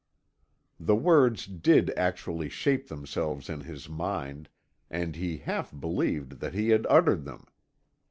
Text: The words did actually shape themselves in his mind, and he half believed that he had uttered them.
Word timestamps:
The 0.79 0.95
words 0.95 1.45
did 1.45 1.91
actually 1.95 2.49
shape 2.49 2.87
themselves 2.87 3.49
in 3.51 3.61
his 3.61 3.87
mind, 3.87 4.49
and 4.89 5.15
he 5.15 5.37
half 5.37 5.71
believed 5.79 6.39
that 6.39 6.55
he 6.55 6.69
had 6.69 6.87
uttered 6.89 7.23
them. 7.23 7.45